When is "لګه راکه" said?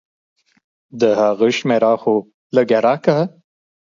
2.55-3.17